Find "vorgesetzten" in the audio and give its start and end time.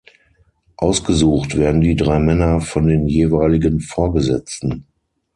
3.81-4.87